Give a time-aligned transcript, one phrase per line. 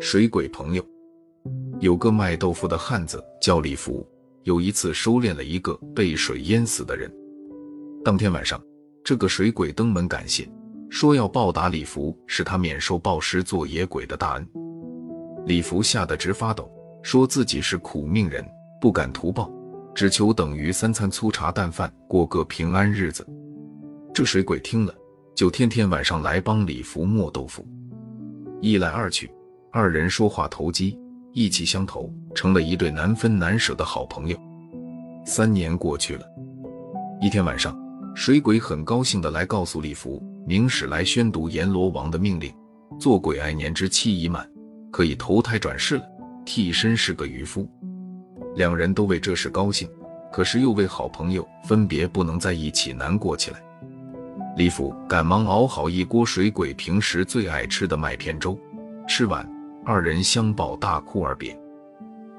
[0.00, 0.84] 水鬼朋友
[1.80, 4.06] 有个卖豆腐的汉子叫李福，
[4.44, 7.12] 有一次收敛了一个被水淹死的人。
[8.04, 8.62] 当天晚上，
[9.04, 10.48] 这个水鬼登门感谢，
[10.88, 14.48] 说要报答李福使他免受暴尸做野鬼的大恩。
[15.46, 16.70] 李福吓得直发抖，
[17.02, 18.42] 说自己是苦命人，
[18.80, 19.50] 不敢图报，
[19.94, 23.26] 只求等于三餐粗茶淡饭，过个平安日子。
[24.12, 24.94] 这水鬼听了，
[25.34, 27.66] 就天天晚上来帮李福磨豆腐，
[28.60, 29.28] 一来二去。
[29.72, 30.96] 二人说话投机，
[31.32, 34.38] 意气相投，成了一对难分难舍的好朋友。
[35.26, 36.24] 三年过去了，
[37.20, 37.76] 一天晚上，
[38.14, 42.54] 水鬼很高兴的来告诉李福，明史来宣读阎罗王的命令，
[43.00, 44.48] 做鬼爱年之期已满，
[44.92, 46.04] 可以投胎转世了，
[46.46, 47.68] 替身是个渔夫。
[48.54, 49.88] 两人都为这事高兴，
[50.32, 53.60] 可是又为好朋友分别不能在一起难过起来。
[54.56, 58.56] 李福赶忙熬好一锅水鬼平时最爱吃的麦片粥，
[59.08, 59.44] 吃完。
[59.84, 61.58] 二人相抱大哭而别。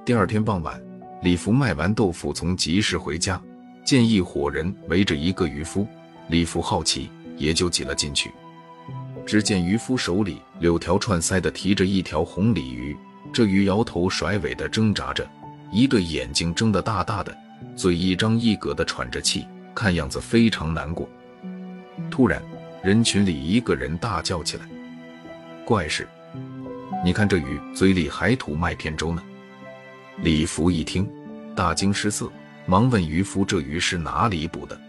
[0.06, 0.82] 第二天傍晚，
[1.22, 3.40] 李福卖完豆腐从集市回家，
[3.84, 5.86] 见一伙人围着一个渔夫，
[6.30, 8.32] 李福好奇，也就挤了进去。
[9.26, 12.96] 只见渔夫手里柳条串腮的提着一条红鲤鱼，
[13.34, 15.28] 这鱼摇头甩尾的挣扎着，
[15.70, 17.36] 一对眼睛睁得大大的，
[17.76, 19.46] 嘴一张一格的喘着气，
[19.76, 21.08] 看样子非常难过。
[22.16, 22.42] 突然，
[22.82, 24.66] 人群里一个人大叫起来
[25.68, 26.08] ：“怪事！”
[27.04, 29.22] 你看这鱼嘴里还吐麦片粥呢。
[30.22, 31.06] 李福一听，
[31.54, 32.32] 大惊失色，
[32.66, 34.80] 忙问渔夫：“这鱼是哪里捕的？”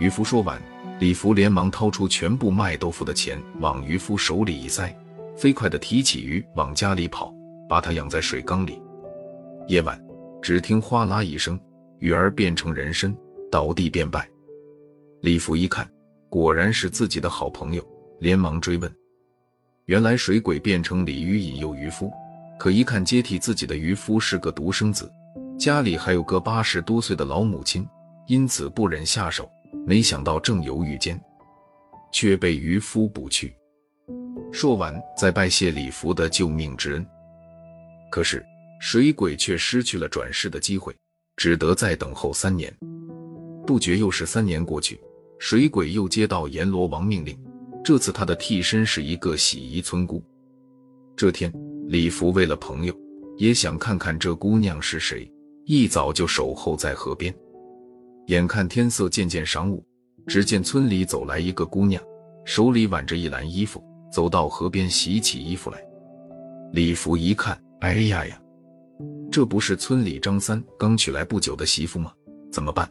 [0.00, 0.60] 渔夫说完，
[0.98, 4.92] 李福连忙掏出全部卖豆腐的钱往渔夫手里一塞，
[5.36, 7.32] 飞快地提起鱼往家里跑，
[7.68, 8.82] 把它养在水缸里。
[9.68, 9.96] 夜晚，
[10.42, 11.56] 只听哗啦一声，
[12.00, 13.16] 鱼儿变成人身，
[13.48, 14.28] 倒地便败。
[15.22, 15.88] 李福一看，
[16.28, 17.86] 果然是自己的好朋友，
[18.20, 18.92] 连忙追问。
[19.86, 22.10] 原来水鬼变成鲤鱼引诱渔夫，
[22.58, 25.10] 可一看接替自己的渔夫是个独生子，
[25.58, 27.86] 家里还有个八十多岁的老母亲，
[28.26, 29.48] 因此不忍下手。
[29.86, 31.20] 没想到正犹豫间，
[32.12, 33.54] 却被渔夫捕去。
[34.50, 37.06] 说完，再拜谢李福的救命之恩。
[38.10, 38.44] 可是
[38.80, 40.92] 水鬼却失去了转世的机会，
[41.36, 42.74] 只得再等候三年。
[43.64, 45.00] 不觉又是三年过去，
[45.38, 47.38] 水鬼又接到阎罗王命令。
[47.84, 50.22] 这次他的替身是一个洗衣村姑。
[51.14, 51.52] 这天，
[51.86, 52.94] 李福为了朋友，
[53.36, 55.30] 也想看看这姑娘是谁，
[55.64, 57.32] 一早就守候在河边。
[58.26, 59.84] 眼看天色渐渐晌午，
[60.26, 62.02] 只见村里走来一个姑娘，
[62.44, 63.80] 手里挽着一篮衣服，
[64.12, 65.78] 走到河边洗起衣服来。
[66.72, 68.42] 李福一看，哎呀呀，
[69.30, 72.12] 这不是村里张三刚娶来不久的媳妇吗？
[72.50, 72.90] 怎么办？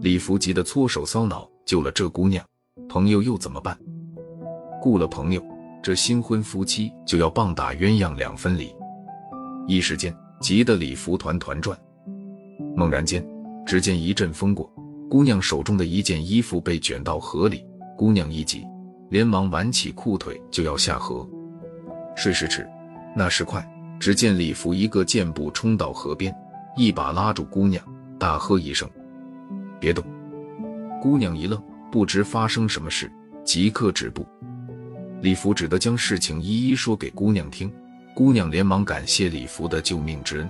[0.00, 2.42] 李福急得搓手搔脑，救了这姑娘。
[2.88, 3.78] 朋友又怎么办？
[4.80, 5.42] 雇了朋友，
[5.82, 8.74] 这新婚夫妻就要棒打鸳鸯两分离。
[9.68, 11.78] 一时间急得李福团团转。
[12.74, 13.22] 猛然间，
[13.66, 14.72] 只见一阵风过，
[15.10, 17.62] 姑娘手中的一件衣服被卷到河里。
[17.94, 18.64] 姑娘一急，
[19.10, 21.28] 连忙挽起裤腿就要下河。
[22.16, 22.66] 说时迟，
[23.14, 23.62] 那时快，
[24.00, 26.34] 只见李福一个箭步冲到河边，
[26.74, 27.84] 一把拉住姑娘，
[28.18, 28.88] 大喝一声
[29.80, 30.04] ：“别动！”
[31.02, 31.60] 姑娘一愣。
[31.92, 33.10] 不知发生什么事，
[33.44, 34.24] 即刻止步。
[35.22, 37.68] 李福只得将事情一一说给姑娘听，
[38.14, 40.48] 姑娘连忙感谢李福的救命之恩。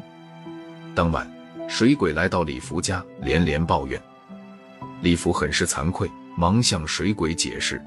[0.94, 1.26] 当晚，
[1.66, 3.98] 水鬼来到李福家，连连抱怨。
[5.00, 7.80] 李福很是惭愧，忙向水鬼解释。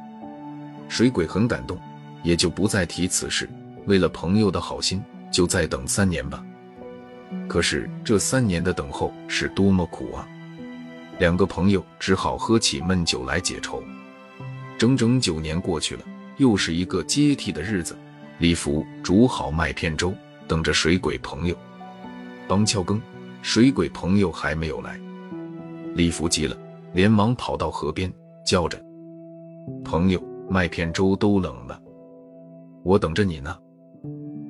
[0.90, 1.78] 水鬼很感动，
[2.24, 3.48] 也就不再提此事。
[3.86, 5.00] 为了朋友的好心，
[5.32, 6.44] 就再等三年吧。
[7.48, 10.28] 可是这三年的等候是多么苦啊！
[11.24, 13.82] 两个朋友只好喝起闷酒来解愁。
[14.78, 16.04] 整整九年过去了，
[16.36, 17.96] 又是一个接替的日子。
[18.40, 20.14] 李福煮好麦片粥，
[20.50, 21.56] 等着水鬼朋友。
[22.46, 23.02] 帮敲更，
[23.42, 25.00] 水鬼朋友还没有来。
[25.96, 26.58] 李福急了，
[26.92, 28.12] 连忙跑到河边，
[28.46, 28.78] 叫着
[29.82, 31.82] ：“朋友，麦片粥都冷了，
[32.84, 33.58] 我等着你呢。”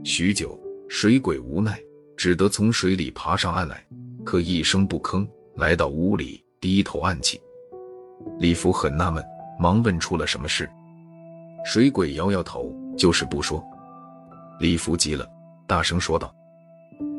[0.03, 0.59] 许久，
[0.89, 1.79] 水鬼无奈，
[2.17, 3.85] 只得从水里爬上岸来，
[4.25, 6.42] 可一声不吭，来到屋里。
[6.63, 7.41] 低头暗气，
[8.39, 9.21] 李福很纳闷，
[9.59, 10.69] 忙问出了什么事。
[11.65, 13.61] 水鬼摇摇头，就是不说。
[14.61, 15.29] 李福急了，
[15.67, 16.33] 大声说道：“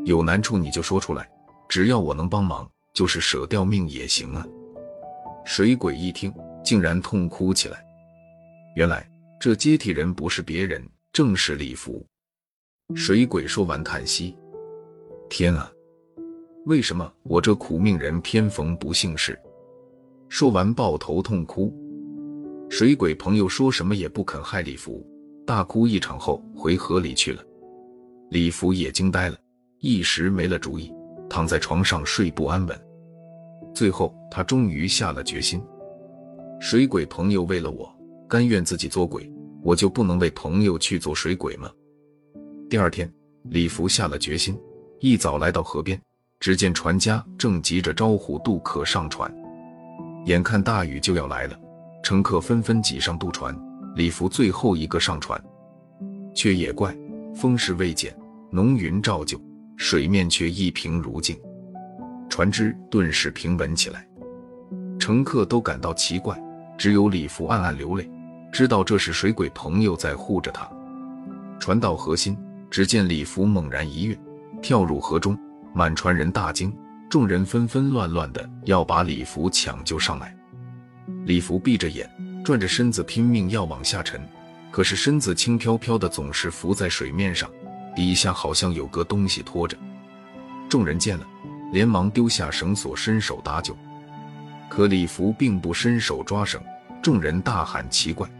[0.06, 1.28] 有难处你就说出来，
[1.68, 4.46] 只要我能帮忙，就是舍掉命也行啊。”
[5.44, 6.32] 水鬼一听，
[6.64, 7.84] 竟然痛哭起来。
[8.76, 9.06] 原来
[9.38, 10.82] 这接替人不是别人，
[11.12, 12.02] 正是李福。
[12.94, 14.34] 水鬼说完，叹息
[15.28, 15.70] ：“天啊！”
[16.66, 19.38] 为什么我这苦命人偏逢不幸事？
[20.30, 21.70] 说完，抱头痛哭。
[22.70, 25.06] 水鬼朋友说什么也不肯害李福，
[25.46, 27.42] 大哭一场后回河里去了。
[28.30, 29.36] 李福也惊呆了，
[29.80, 30.90] 一时没了主意，
[31.28, 32.80] 躺在床上睡不安稳。
[33.74, 35.62] 最后，他终于下了决心：
[36.60, 37.94] 水鬼朋友为了我，
[38.26, 39.30] 甘愿自己做鬼，
[39.62, 41.70] 我就不能为朋友去做水鬼吗？
[42.70, 43.12] 第二天，
[43.50, 44.58] 李福下了决心，
[45.00, 46.00] 一早来到河边，
[46.44, 49.34] 只见船家正急着招呼渡客上船，
[50.26, 51.58] 眼看大雨就要来了。
[52.02, 53.58] 乘客纷纷挤上渡船，
[53.96, 55.42] 李福最后一个上船，
[56.34, 56.94] 却也怪
[57.34, 58.14] 风势未减，
[58.50, 59.40] 浓云照旧，
[59.78, 61.34] 水面却一平如镜，
[62.28, 64.06] 船只顿时平稳起来。
[64.98, 66.38] 乘客都感到奇怪，
[66.76, 68.06] 只有李福暗暗流泪，
[68.52, 70.68] 知道这是水鬼朋友在护着他。
[71.58, 72.36] 船到河心，
[72.70, 74.18] 只见李福猛然一跃，
[74.60, 75.34] 跳入河中，
[75.76, 76.72] 满船人大惊，
[77.10, 80.32] 众人纷纷乱乱的要把李福抢救上来。
[81.24, 82.08] 李福闭着眼，
[82.44, 84.20] 转着身子，拼命要往下沉，
[84.70, 87.50] 可是身子轻飘飘的，总是浮在水面上，
[87.96, 89.76] 底下好像有个东西拖着。
[90.68, 91.26] 众人见了，
[91.72, 93.76] 连忙丢下绳索，伸手搭救。
[94.68, 96.60] 可李福并不伸手抓绳，
[97.02, 98.30] 众人大喊奇怪。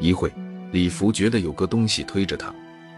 [0.00, 0.32] 一会，
[0.72, 2.50] 李福觉得有个东西推着他，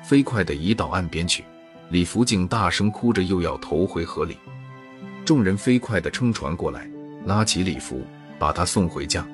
[0.04, 1.44] 飞快地移到岸边去。
[1.90, 4.36] 李福竟大声哭着，又要投回河里。
[5.24, 6.88] 众人飞快地撑船过来，
[7.26, 8.00] 拉起李福。
[8.40, 9.28] 把他送回家。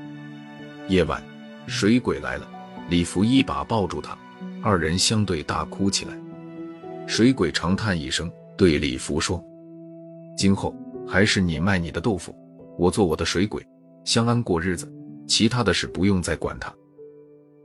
[0.89, 1.23] 夜晚，
[1.69, 2.49] 水鬼来了，
[2.91, 4.19] 李福一把抱住他，
[4.61, 6.13] 二人相对大哭起来。
[7.07, 9.41] 水鬼长叹一声，对李福说
[10.37, 10.75] ：“今后
[11.07, 12.35] 还是你卖你的豆腐，
[12.77, 13.65] 我做我的水鬼，
[14.05, 14.93] 相安过日子。
[15.29, 16.75] 其他的事不用再管他。”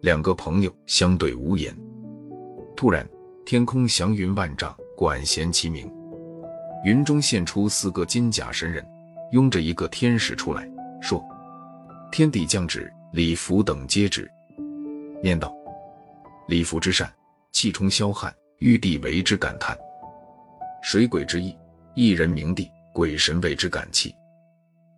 [0.04, 1.76] 两个朋友相对无言。
[2.76, 3.10] 突然，
[3.48, 5.92] 天空祥云万丈，管弦齐鸣，
[6.86, 8.86] 云中现出四个金甲神人，
[9.32, 10.70] 拥着一个天使出来。
[11.02, 11.26] 说
[12.14, 14.30] ：“天地降旨，礼服等皆旨。”
[15.20, 15.52] 念道
[16.48, 17.12] ：“礼服之善，
[17.52, 19.76] 气冲霄汉，玉帝为之感叹。
[20.84, 21.58] 水鬼之意，
[21.96, 24.14] 一人明帝，鬼神为之感泣。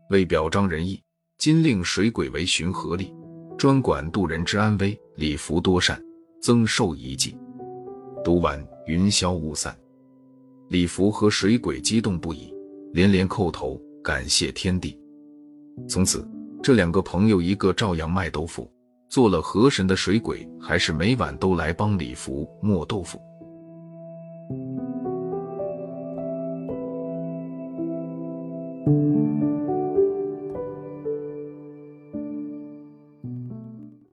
[0.10, 1.02] 为表彰仁义，
[1.38, 3.10] 今令水鬼为巡河吏，
[3.58, 5.00] 专管渡人之安危。
[5.16, 5.98] 礼服多善，
[6.42, 7.38] 增寿一计。”
[8.22, 9.74] 读完，云消雾散。
[10.74, 12.52] 李福和水鬼激动不已，
[12.94, 15.00] 连连叩头感谢天地。
[15.88, 16.28] 从此，
[16.64, 18.68] 这两个朋友，一个照样卖豆腐，
[19.08, 23.22] 做了河神的水鬼，还是每晚都来帮李福磨豆腐。